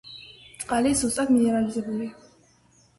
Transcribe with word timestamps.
წყალი 0.63 0.95
სუსტად 1.03 1.31
მინერალიზებულია. 1.37 2.21